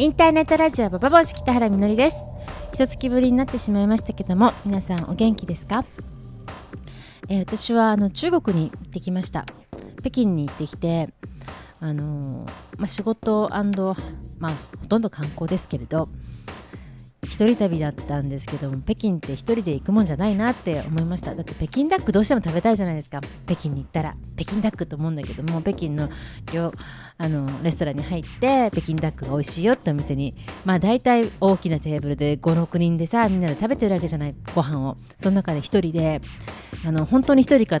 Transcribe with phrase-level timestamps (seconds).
[0.00, 2.16] インターネットラジオババボシ北原みのりです。
[2.72, 5.84] 一月ぶりになってしまいましたけども皆さんお元気ですか、
[7.28, 9.44] えー、私はあの中国に行ってきました。
[9.98, 11.10] 北京に行ってきて
[11.80, 13.50] あのー、まあ、仕事
[14.38, 16.08] まあ、ほとんど観光ですけれど
[17.40, 21.34] 一人旅だったんですけども北京って一人で行くもんじゃないなって思いました。
[21.34, 23.22] だって北京ダックどうしても食べたいじゃないですか。
[23.46, 24.14] 北京に行ったら。
[24.36, 26.10] 北京ダックと思うんだけども北京の
[27.16, 30.34] あのレストランに入って北京ダックが美味しいよってお店に。
[30.66, 34.34] まあ大体大きなテーブルで56人でさみんなで食べてるわけじゃない。
[34.54, 34.98] ご飯を。
[35.16, 36.20] その中で1人で。
[36.84, 37.80] あの本当に1人か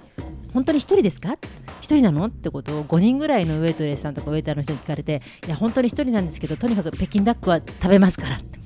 [0.54, 1.36] 本当に1人ですか
[1.82, 2.24] ？1人なの？
[2.24, 8.59] ってことを5人ぐらいのウェイトレスさんとかウェイターの人に聞かれていや本当に1人なんですけどとにかく北京ダックは食べますからって。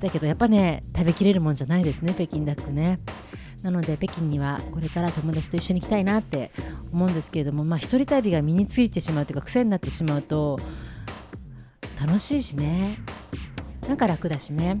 [0.00, 3.00] だけどやっぱね食べきれるもんじゃないですね北京ダックね。
[3.62, 6.50] なので北京にはこれから友達と一緒に行きたいなって
[6.92, 10.58] 思うんですけれどもまあ一人旅が身についてしまうというか癖になってしまうと
[12.00, 12.98] 楽しいしね。
[13.86, 14.80] なんか楽だしね。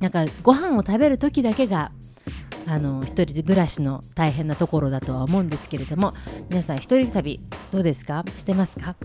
[0.00, 1.92] なんかご飯を食べる時だけが
[2.66, 6.12] あの一人で暮らしの大変なところだとは思うんですけれども
[6.50, 8.22] 皆さん一人旅どうですか？
[8.36, 8.96] してますか？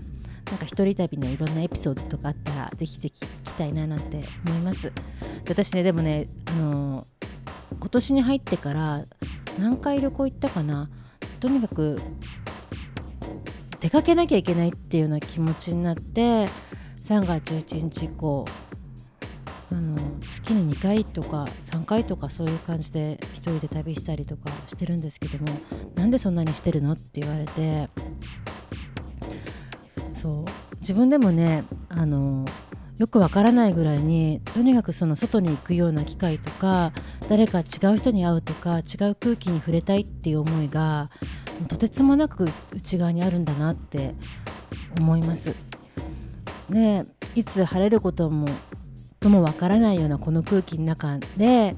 [0.50, 4.92] なんか一人旅のいろんなエピソードとかあったらぜひぜひ聞きたいななんて思います。
[5.48, 7.06] 私ねでもねあの
[7.80, 9.04] 今年に入ってから
[9.60, 10.90] 何回旅行行ったかな。
[11.40, 12.00] とにかく
[13.80, 16.50] 出かけなきゃいけないっていうような気持ちになって
[16.98, 18.46] 3月11日以降
[19.72, 25.46] あの月に2回とか3回とかそういう感じで1人で旅したりとかしてるんですけども
[25.96, 27.90] なんでそんなにしてるのって言われて
[30.90, 32.46] 自分でもねあの
[32.98, 36.94] よくわからないぐらいにとにかくその外に行くような機会とか
[37.30, 41.12] 誰か違う人に会うとか違う空気に触れたいっていう思いが
[41.68, 44.16] とてつもなく内側にあるんだなって
[44.98, 45.54] 思います。
[46.72, 48.48] でいつ晴れることも
[49.20, 51.76] ともわからないようなこの空気の中で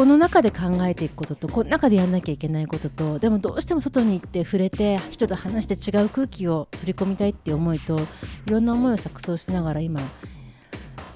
[0.00, 8.00] この中で考えていくこととこの中でやんなきゃいけないこととでもどうしても外に行って触れて人と話して違う空気を取り込みたいっていう思いと
[8.46, 10.00] いろんな思いを錯綜しながら今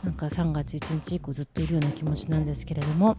[0.03, 3.17] なんか3月1日以降ずっといるような気持ちなんですけれども、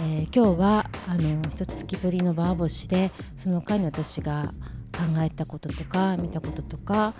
[0.00, 4.50] えー、今日はあの一月ぶりのバー星でその間に私が
[4.92, 7.12] 考えたこととか見たこととか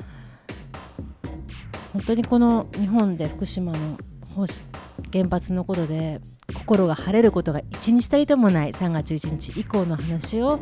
[1.93, 3.99] 本当にこの日本で福島の
[5.13, 6.23] 原発のことで
[6.67, 10.59] 心が晴れることが一日たりともない3月11日以降の話を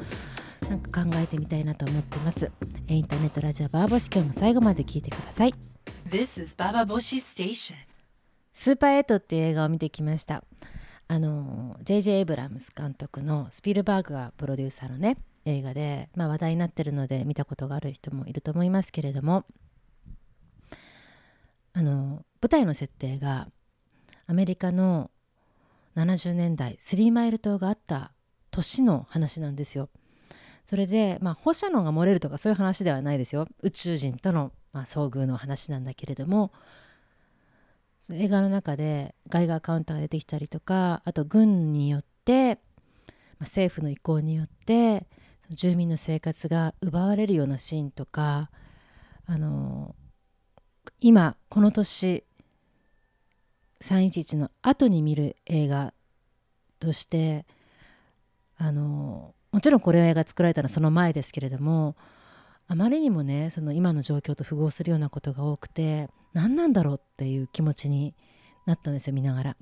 [0.68, 2.52] なんか考えてみたいなと思っています。
[2.88, 5.54] インターネットラジオバーボシ今日も最後まで聞いてください。
[6.06, 7.74] This is Baba Boshi Station.
[8.52, 10.44] スーパーエイトっていう映画を見てきました。
[11.08, 12.18] あの J.J.
[12.18, 15.16] エイブラムス監督のスピルバーグがプロデューサーのね
[15.46, 19.44] 映画で、まあ、話題になってるので見たことがある人もいると思いますけれども
[21.72, 23.48] あの舞台の設定が
[24.26, 25.10] アメリカの
[25.96, 28.12] 70年代スリーマイル島があった
[28.50, 29.88] 年の話なんですよ。
[30.64, 33.46] それで、まあ、放射能が漏れるとかそういう話ではないですよ。
[33.62, 36.52] 宇宙人との、まあ、遭遇の話なんだけれども
[38.12, 42.56] 映画の中でガイガーカウンターが出てきたりとかあと軍によって、
[43.06, 45.06] まあ、政府の意向によって
[45.50, 48.50] 住民の生活が奪われるようなシーンとか
[49.26, 49.94] あの
[51.00, 52.24] 今この年
[53.80, 55.92] 311の後に見る映画
[56.80, 57.44] として
[58.56, 61.96] あのもちろんこれ映画作られたのはその前ですけれども
[62.66, 68.14] あまりにもねその今の状況と符合するようなことが多くて何なんだろうっていう気持ちに
[68.66, 69.56] なったんですよ見ながら。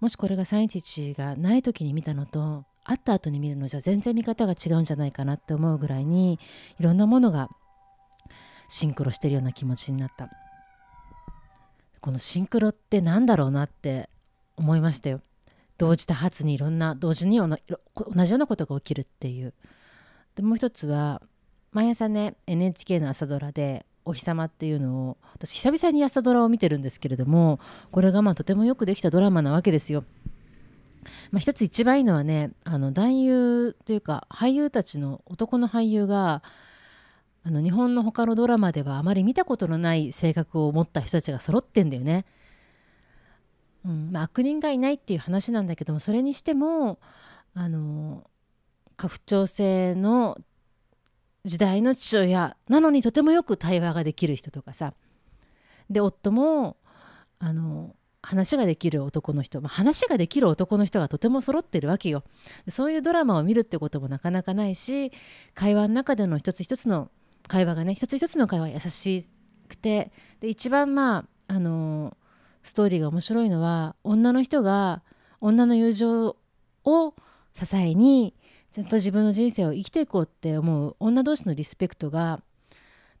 [0.00, 6.38] もしこれが311がない時に見たのとあった後に見るのじゃ全然見方が違うんじゃないかなって思うぐらいに
[6.78, 7.48] いろんなものが
[8.68, 10.28] シンクロしてるような気持ちになった。
[12.06, 14.08] このシンクロって何だろうなって
[14.54, 15.20] 思いましたよ
[15.76, 19.52] 同時多発にいろんな同時に同じようなことが起きるっていう
[20.36, 21.20] でもう一つは
[21.72, 27.58] 毎朝ね NHK の朝ドラで「お日様」っていうのを私久々に朝ドラを見てるんですけれども
[27.90, 30.04] これがまあとてもよくできたドラマなわけですよ。
[31.32, 36.44] まあ、一つ一番いいのはねあの男優というか俳優たちの男の俳優が
[37.46, 42.24] あの日本の他のドラマではあまり見たことのない性格を持った人たちが揃ってんだよね。
[43.84, 46.98] うんまあ、悪人がいないっていう話なんだけどもそれにしても
[47.54, 48.28] あの
[48.96, 50.38] 家父長制の
[51.44, 54.94] 時代の父親なのにとてもよく対話ができる人とかさ
[55.88, 56.76] で夫も
[57.38, 62.24] あの話ができる男の人、まあ、話ができる男の人がとても揃ってるわけよ
[62.66, 65.12] そういうドラマを見るってこともなかなかないし
[65.54, 67.08] 会話の中での一つ一つの
[67.48, 69.28] 会話がね一つ一つの会話優し
[69.68, 72.16] くてで一番まああの
[72.62, 75.02] ストーリーが面白いのは女の人が
[75.40, 76.36] 女の友情
[76.84, 77.14] を
[77.54, 78.34] 支えに
[78.72, 82.42] ちゃんと自分の人生を生きていこうって思う女同士のリスペクトが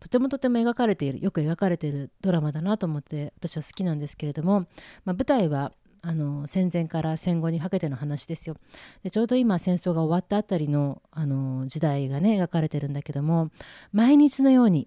[0.00, 4.66] とてもとても描かれているよく描かれているドラマだなと思って私は好きなんですけれども、
[5.04, 5.72] まあ、舞台は
[6.08, 8.56] あの戦前から戦後にかけての話ですよ。
[9.02, 13.50] でちょうど今戦争が終わったあたりのあの時代がね描かれてるんだけども
[13.92, 14.86] 毎日のように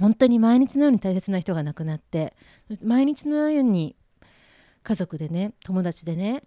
[0.00, 2.34] 本当に毎日のように大切な人が亡くなって
[2.82, 3.94] 毎日のように
[4.82, 6.42] 家族でね友達でね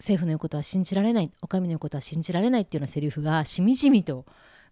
[0.00, 4.24] 政府の言うことは信じられないお上の言うことは信じられないっていうようなセリフがしみじみと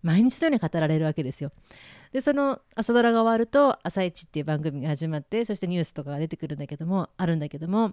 [0.03, 1.53] 毎日のように語られるわけですよ。
[2.13, 7.89] でその朝ドラが終わると「朝一っていう番組が始まってそしてニュースとかが出てくるんだけどもあるんだけども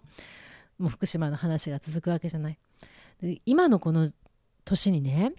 [0.78, 2.58] もう福島の話が続くわけじゃない。
[3.22, 4.12] で今のこの
[4.64, 5.34] 年にね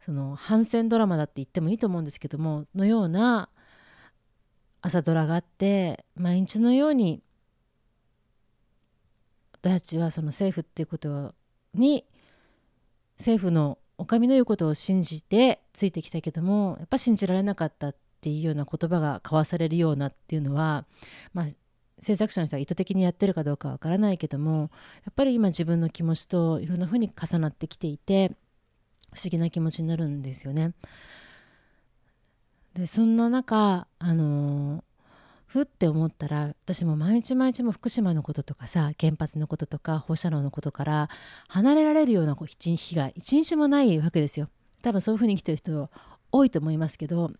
[0.00, 3.48] その反戦ドラマだって言ってもいいと思うんですけどものような
[4.82, 7.22] 朝ドラがあって毎日のように
[9.52, 11.34] 私たちはその政府っていうこと
[11.72, 12.04] に
[13.16, 20.84] 政府のお上の言うことを信じてついてきたけどもやっぱ信じられなかったっていうような言葉が交わされるようなっていうのは、
[21.32, 21.46] まあ、
[22.00, 24.70] 制作者の人が意図的にやってるかどうかわからないけども
[25.04, 28.32] やっぱり今自分の気持ちといろんなふうに重なってきていて
[29.12, 30.72] 不思議な気持ちになるんですよね。
[32.74, 34.93] でそんな中あのー
[35.54, 41.08] ふって思ったら私も毎日毎日も福島のこととかさ原発のこととか放射能のことから
[41.46, 44.48] 離れられるような日が一日もないわけですよ。
[44.82, 45.88] 多分そういうふうに生きてる人
[46.32, 47.30] 多いと思いますけど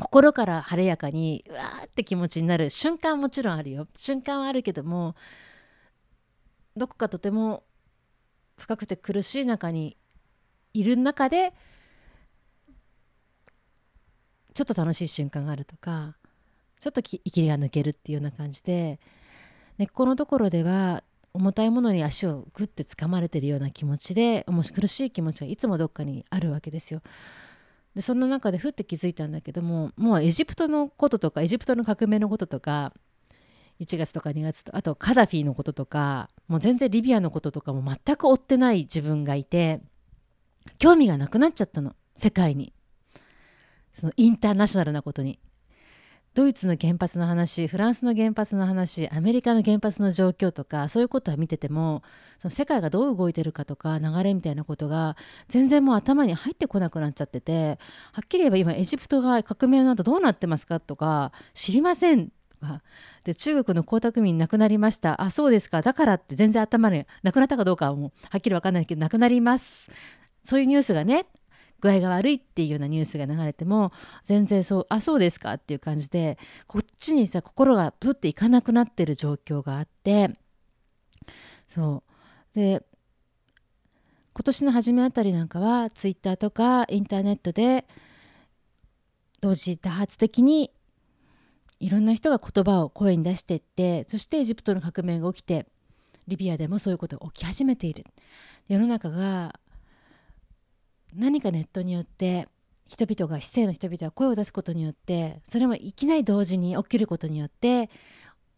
[0.00, 3.86] 心から晴れやかにうわーって気持ちになる瞬間もちろんあるよ。
[3.96, 5.14] 瞬間はあるけども
[6.76, 7.62] どこかとても
[8.58, 9.96] 深くて苦しい中に
[10.74, 11.54] いる中で
[14.54, 16.16] ちょっと楽しい瞬間があるとか
[16.80, 18.98] ちょっと息が抜けるっていうような感じで
[19.78, 27.02] 根っこのところでは重たいものに足をグッて掴まれてるような気持ちでもし苦しい気持ちがいつもどっかにあるわけですよ。
[27.94, 32.92] でそんな中でふって気づいたんだけどももうエジプトのこととかエジプトの革命のこととか
[33.80, 39.80] 1月とか2月とあとカダフィのこととかもう全然リビアのこととかも全く追ってない自分がいて
[40.78, 41.94] 興味がなくなっちゃったの。
[42.16, 42.72] 世界に。
[43.92, 45.38] そのインターナショナルなことに。
[46.34, 52.02] ドイツの原発の話フランスの原発の話アメリカの原発の状況とかそういうことは見てても
[52.38, 55.16] その世界がどう動いてるかとか流れみたいなことが
[55.48, 57.78] 全然もう頭に入ってこなくなっちゃってて
[58.12, 62.28] はっきり言えば今エジプトが革命の後どうなってますかとか知りません
[62.60, 62.82] とか。
[63.24, 65.20] で中国の江沢民亡くなりました。
[65.20, 65.82] あそうですか。
[65.82, 69.90] だからって全然頭に亡くなったかどうかはもうはっきり分かんないけど亡くなります。
[70.44, 71.26] そういうニュースがね
[71.80, 73.92] 具合が悪いっていうようなニュースが流れても
[74.24, 80.30] 全然そうあそうですかっていう感じでこっちにさ心がプッていかなくなってる状況があって
[81.68, 82.02] そ
[82.54, 82.58] う。
[82.58, 82.82] で
[84.32, 87.86] 今年の初めあたりなんかはツイッターとかインターネットで
[89.40, 90.70] 同時多発的に
[91.80, 95.66] いろんな人が言葉を声に出していってそしてエジプトの革命が起きて
[96.28, 98.04] リビアでもそういうことが起き始めている。
[98.68, 99.58] 世の中が
[101.14, 102.48] 何かネットによって
[102.86, 107.88] 人々が市政の人々が声を出すことによってそれもいきなり同時に起きることによって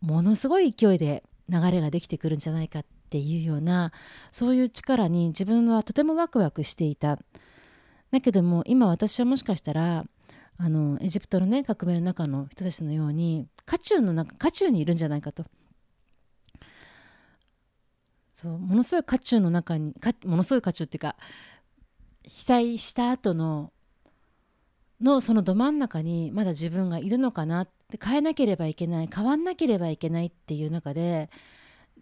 [0.01, 3.93] ものすごい勢いで流れができてくるんじゃないかっていうような
[4.31, 7.19] そういう力に自分はとてもワクワクしていた。
[8.11, 10.05] だけども今私はもしかしたら
[10.59, 15.45] あのエジプトのね革命の中の人たちのように渦中の中渦中にいるんじゃないかと。
[18.33, 19.95] そうものすごい渦中の中に
[20.25, 21.17] ものすごい渦中っていうか
[22.25, 23.73] 被災した後の
[25.01, 31.29] のそのど真ん中にまだ自分がいるのかなって変えなければいけない変わんなければいけないっていう中で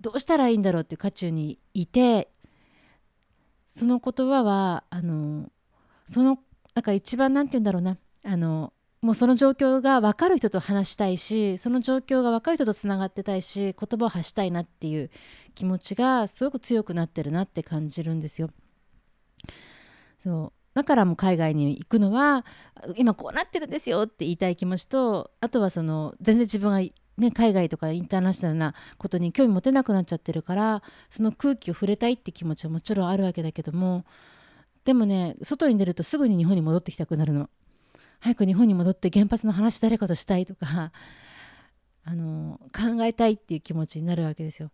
[0.00, 2.28] どうしたらいいんだろうっていう渦中にいて
[3.64, 5.50] その言葉はあの
[6.06, 6.38] その
[6.74, 8.72] なんか一番何て言うんだろうなあの
[9.02, 15.10] もうその状況が分かる人と話したいしその状況が分かる人とつながってたいし言葉を発したいなっていう
[15.54, 18.50] 気持ちがすごく強くなってるなって感じるんですよ。
[20.20, 20.60] そう。
[20.74, 22.44] だからもう海外に行くのは
[22.96, 34.04] 今こうなってるんですよって言いたい気持ちとあとはその全然自分が、ね、海外とかインターナショナルなことに興味持てなくなっちゃってるからその空気を触れたいって気持ちはもちろんあるわけだけども
[34.84, 37.50] でもね外に出るとすぐに日本に戻ってきたくなるの。
[38.20, 40.92] 早く日本に戻って原発の話誰かとしたいとか
[42.04, 44.70] あの考えたいっていう気持ちになるわけですよ。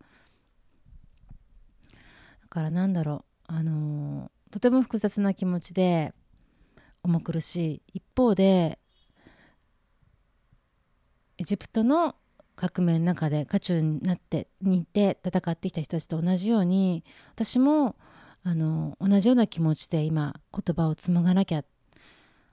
[2.43, 6.15] だからなんだろうあのとても複雑な気持ちで
[7.03, 7.83] 重苦しい。
[7.95, 8.79] 一方で
[11.39, 12.15] エジプトの
[12.57, 17.97] 革命の中で渦中になってにいて戦ってきた人たちと同じように私も
[18.43, 21.65] あの同じような気持ちで今言葉を紡がなきゃ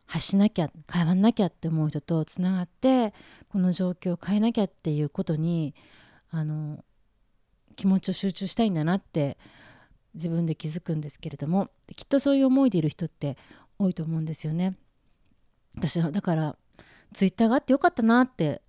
[0.06, 3.14] 発しなきゃ変わんなきゃって思う人とつながって
[3.48, 5.74] この状況を変えなきゃっていうことに
[6.30, 6.84] あの
[7.76, 9.38] 気持ちを集中したいんだなって
[10.14, 13.38] 自分で気づくんですけれどもきっとそういう思いでいる人って
[13.80, 14.78] 多いと思うんですよね。
[15.76, 16.56] 私はだから
[17.14, 18.62] ツイッターがあってよかったなって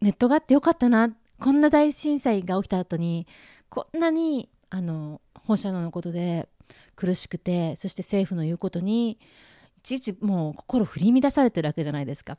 [0.00, 3.26] ネットがあってよかったなこんな大震災が起きた後に
[3.68, 6.48] こんなにあの放射能のことで
[6.96, 9.18] 苦しくてそして政府の言うことに
[9.76, 12.38] いちいちもう心振り乱されてるわけじゃないですか。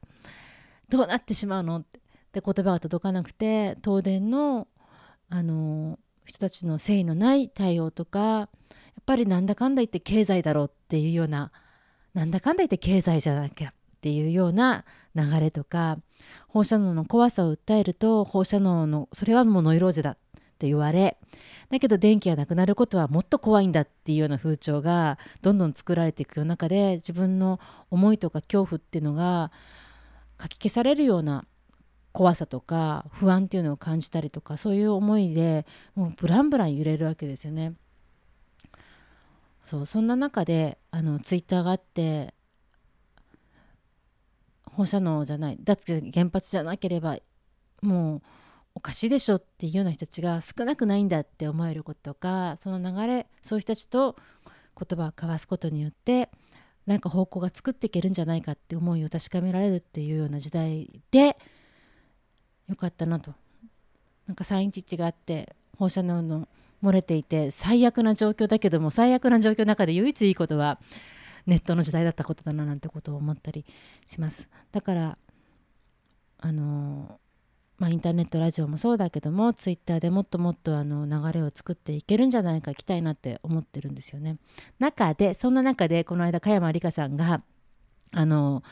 [0.89, 1.83] どうなってしまうのっ
[2.31, 4.67] て言葉が届かなくて東電の
[5.29, 8.47] あの人たちの誠意のない対応とかやっ
[9.05, 11.51] ぱりなんだかんだ言って経済だろうっていうような
[12.13, 14.83] なんだかんだ言って経済じゃなきゃっていうような
[15.15, 15.97] 流れとか
[16.47, 20.15] 放射能の怖さを訴えると放射能のそれはもうノイローゼだっ
[20.59, 21.17] て言われ
[21.69, 29.51] だけど電気がなくなることはもっと怖いんだっていうような風潮がどんどん作られていく中で自分の思いとか恐怖っていうのが
[30.37, 31.45] かき消されるような
[32.11, 37.73] 怖さとか不安っていうのを感じたりとかそういう思いでもうブランブラン揺れるわけですよね。
[39.63, 42.33] そうそんな中であのツイッターがあって
[44.63, 47.17] 放射能じゃない脱原発じゃなければ
[47.81, 48.21] もう
[48.75, 54.15] おかしいでしょっていうような人たちが少なくないんだって思えることとかその流れそういう人たちと
[54.79, 56.29] 言葉を交わすことによって
[56.85, 61.37] なんか方向が作っていけるんじゃないかって思いを確かめられるっていうような時代で
[62.67, 63.33] よかったなと。
[64.27, 66.47] なんか311があって放射能の
[66.83, 70.79] 漏れていて最悪な状況だけども最悪な状況の中で唯一いいことは
[71.45, 73.65] ネットの時代だったことだななんてことを思ったり
[74.05, 74.49] します。
[74.71, 75.17] だから
[76.39, 77.19] あの
[77.79, 84.37] まあ、インターネットラジオもそうだけどもツイッターでもっともっとあの流れを作っていけるんじゃないか行きたいなって思ってるんですよね。
[84.79, 87.43] 中でそんな中でこの間加山里香さんが
[88.11, 88.63] あの、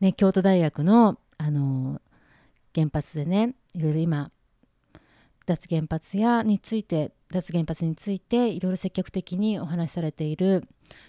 [0.00, 2.00] ね、京都大学のあの
[2.76, 4.30] 原発でねいろいろ今
[5.46, 10.64] 脱原発やについて脱原発についていろいろ積極的にお話しされている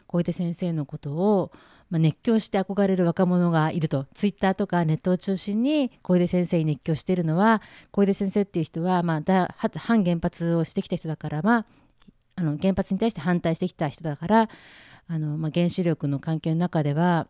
[0.08, 1.52] 小出先生のことを、
[1.90, 4.08] まあ、熱狂して憧れる若者がいると。
[4.14, 11.66] ツイッターとかネットを中心に小出先生に熱狂しているのは小出先生っていう人は、まあ、反原発をしてきた人だから、まあ、
[12.36, 14.50] あの原発に対して反対してきた人だから
[15.08, 17.28] あの、まあ、原子力の関係の中では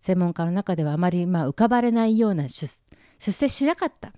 [0.00, 2.82] 専門家の中ではあまり、まあ、浮かばれないような出
[3.20, 4.08] 出世しなかった。
[4.08, 4.12] っ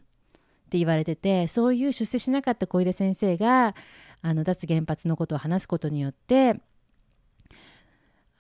[0.72, 3.74] て言われててそういう出世しなかった小出先生が
[4.22, 6.60] あの脱原発のことを話すことによって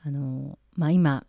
[0.02, 1.26] あの、まあ、今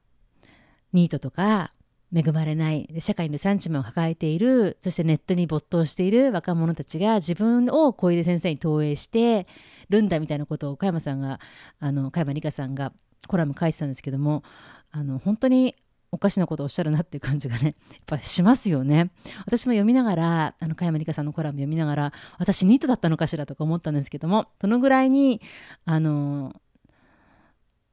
[0.94, 1.74] ニートとか
[2.16, 9.46] 恵まれない社会の産地も抱えているそしてネットに没頭している若者たちが自分を小出先生に投影して
[9.90, 11.42] るんだみたいなことを加山さんが
[11.80, 12.94] あの加山里香さんが
[13.28, 14.44] コラム書いてたんですけども
[14.92, 15.76] あの本当に
[16.14, 19.10] おかしなことをおっしゃるなっていう感じがね やっぱしますよね。
[19.48, 25.42] 私も読みながらあの加山里香さんのコラム読みながら私ニートだったのかしらとか思ったんですけどもそのぐらいに
[25.86, 26.54] あの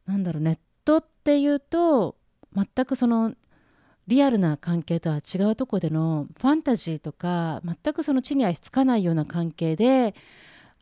[0.04, 2.16] なんだろうネットっていうと
[2.54, 3.34] 全くその
[4.06, 10.14] リアルな関係とは違うとこでのファンタジーとか全くその地に足つかないような関係で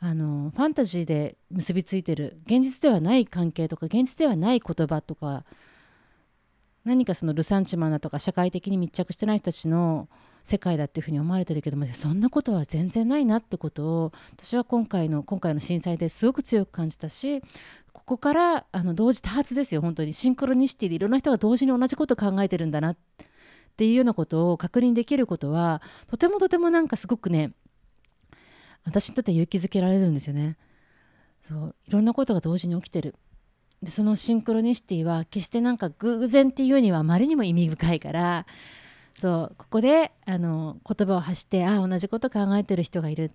[0.01, 5.45] あのファンタジーで結びついてる現実ではない関係とか現実ではない言葉とか
[6.85, 10.09] 何かそのルサンチマンだとか社会的に密着してない人たちの
[10.45, 17.43] 世界だっていうふうに思われてるけどもそんなことは全然ないなってことを私は今回の今回の震災ですごく強く感じたし
[17.93, 22.97] ここからあの同時多発ですよ本当にシンクロニシティでいろんな人が同時に同じことを考えてるんだなっ
[23.77, 27.53] ていうようなことを確認できることはとてもとてもなんかすごくね
[28.85, 30.57] 私にとって勇気づけられるんですよね。
[31.43, 33.15] そういろんなことが同時に起きてる
[33.83, 38.47] でそのシンクロニシティは決してなんか偶然っていうにはあまりにも意味深いから
[39.17, 43.31] そうここであの言葉を発してああ同じこと考えてる人がいる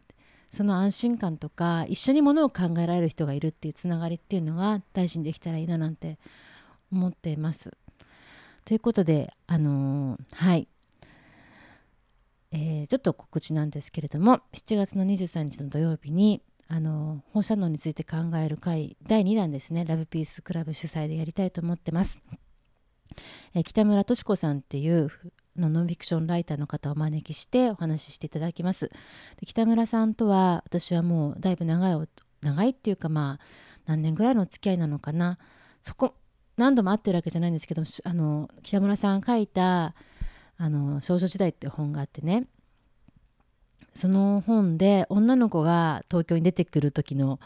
[0.49, 6.19] その安心感とか一緒にものを考えられる人がいるっていうつながりっていうのが大事にできたらいいななんて
[6.91, 7.71] 思っています。
[8.63, 10.67] ということであのー、はい、
[12.51, 16.41] えー、ちょっと告知なんですけれども7月の23日の土曜日に
[16.75, 22.19] あの放射能について考える会第2弾ですねラブピースクラブ主催でやりたいと思ってます。
[23.53, 25.11] え北村敏子さんっていう
[25.55, 28.89] のノンフィクションライターの方をお招きしてお話ししていただきます。
[29.39, 32.09] で北村さんとは私はもうだいぶ長い
[32.41, 33.45] 長いっていうかまあ
[33.85, 35.37] 何年ぐらいのお付き合いなのかな
[35.83, 36.15] そこ
[36.57, 39.93] 何度も会ってるわけじゃないんですけどあの北村さんが書いた
[40.57, 42.47] あの「少女時代」っていう本があってね
[43.95, 47.39] その本で女の子が東京に出てくる時の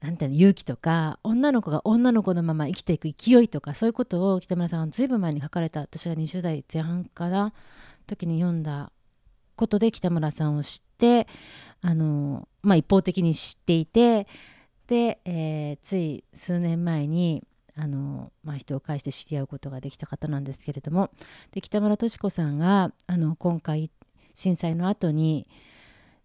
[0.00, 5.80] なんていうの勇気とか女の子が女の子のまま生きていく勢いとかそういうことを北村さんはずいぶん前に書かれた。
[5.80, 7.52] 私が20代前半から
[8.06, 8.92] 時に読んだ
[9.56, 11.28] ことで北村さんを知って
[11.82, 14.26] あの、まあ、一方的に知っていて
[14.86, 17.44] で、えー、つい数年前に
[17.76, 21.10] あの、まあ、人を介して知り合うことができた方なんですけれども
[21.52, 23.90] で北村敏子さんがあの今回
[24.40, 25.46] 震災の後に、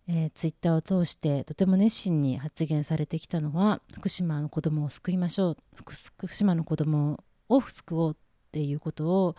[0.07, 8.15] えー、ツイッターを通してとても熱心に発言されてきたのは福島の子どもを救いましょう福島の子どもを救おうっ
[8.53, 9.35] ていうことを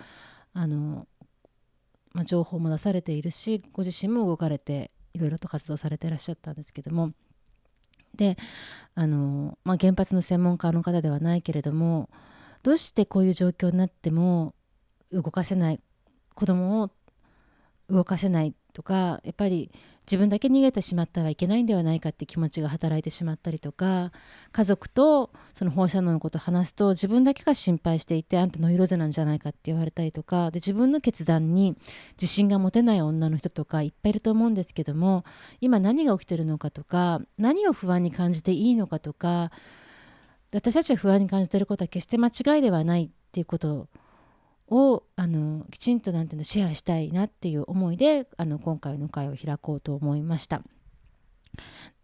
[0.53, 1.07] あの、
[2.13, 7.13] まあ、情報も出されているしご自身も動かれていろいろと活動されていらっしゃったんですけども。
[8.15, 8.37] で
[8.95, 12.09] あの、まあ、原発の専門家の方ではないけれども
[12.63, 14.55] どうしてこういう状況になっても
[15.13, 15.81] 動かせない
[16.35, 16.91] 子供を
[17.89, 19.71] 動かせないとかやっぱり
[20.03, 24.13] 自分だけ逃げてしまってはいけないんではないかって気持ちが働いてしまったりとか
[24.53, 31.75] 家族とその放射能のことを話すと自分だけが心配していてあんたノイローゼなんじゃないかって言われたりとかで自分の決断に
[32.21, 35.25] 自信が持てない女の人とかいっぱいいると思うんですけども
[35.63, 39.51] 今何が起きてるのかとか何を不安に感じていいのかとか
[40.53, 43.89] 私たちが不安に感じてることは決して間違いではないっていうことを
[44.69, 50.63] をあのきちんとなんていうのシェアしたいなっていう思いであの今回の会を開こうと思いました。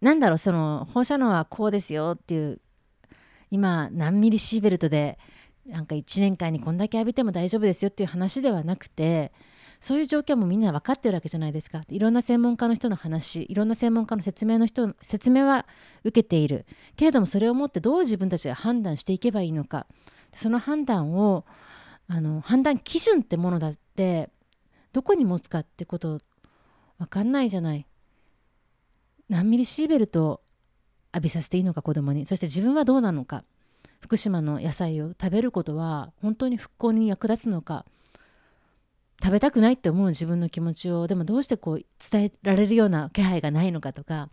[0.01, 2.61] なんだろうその放射能はこうですよっていう
[3.51, 5.19] 今何ミリシーベルトで
[5.67, 9.33] なんか1年間にこんだけ浴びても大丈夫ですよっていう話ではなくて
[9.81, 11.83] そういう状況もみんな分かってるわけじゃないですか。
[11.89, 15.67] いろんな専門家の人の話いろんな専門家の説明の人説明は
[16.05, 16.67] 受けている。
[16.97, 19.87] けれどもそれをもってどう自分たちが判断していけばいいのか。
[20.33, 21.45] その判断を
[22.15, 24.29] あの判断基準ってものだって
[24.93, 26.21] どこに持つかってこと
[26.99, 27.87] 分かんないじゃない。
[29.31, 30.43] 何ミリシーベルト
[31.15, 32.27] 浴びさせていいのか子供に。
[32.27, 33.45] そして自分はどうなのか。
[34.01, 37.87] 福島の野菜を食べることは本当に復興に役立つのか。
[39.23, 41.07] 食べたくないって思う自分の気持ちを。
[41.07, 44.29] でもどうしてこう伝えられるような気配がないのかとか。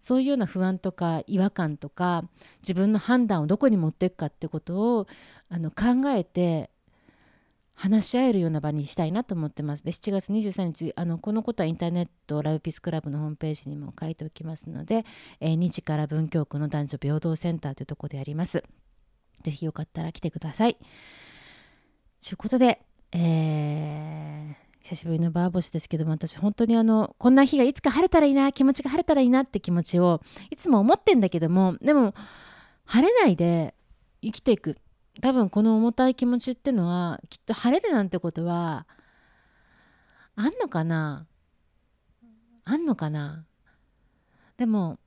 [0.00, 2.24] そういうような不安とか違和感とか
[2.62, 5.06] 自分の判断をどこに持っていくかってことを
[5.48, 6.70] あの考えて
[7.82, 9.82] 話し合えるような場にしたいなと思ってます。
[9.82, 15.04] で7月23日あのこのことはインターネットラブピースクラブのホームページにも書いておきますので、
[15.40, 18.62] えー、2時から文京区の男女平等センターというとこでやります。
[19.42, 20.76] ぜひよかったら来てください。
[20.76, 30.20] ということで、えー、久しぶりのバーボシですけども私本当にあのこんな日がいつか晴れたらいいな気持ちが晴れたらいいなって気持ちを
[30.52, 32.14] いつも思ってんだけどもでも
[32.84, 33.74] 晴れないで
[34.22, 34.76] 生きていく
[35.20, 38.86] 多分この重たい気持ちってのはきっと晴れてなんてことは
[40.34, 41.26] あんのかな？
[42.64, 43.44] あんのかな？
[44.56, 44.98] でも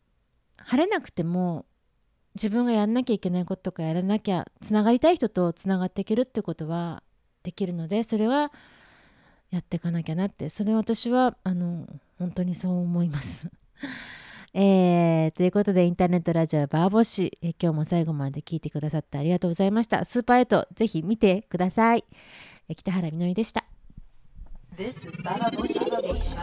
[0.57, 1.65] 晴れなくても
[2.35, 7.01] 自分がやんなきゃいけないこととかやらなきゃつながりたい人とつながっていけるってことは
[7.43, 8.51] できるのでそれは
[9.51, 11.87] やっていかなきゃなってそれ私はあの
[12.19, 13.47] 本当にそう思います。
[14.57, 20.05] えー、ということでインターネットラジオバーボッシュ、えー、今日も最後まで聞いてくださってありがとうございました。
[20.05, 22.05] スーパーエイトぜひ見てください、
[22.69, 23.65] えー、北原みのりでした。
[24.77, 26.39] This is Baba Boshi Station.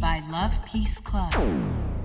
[0.00, 2.03] By Love Peace Club.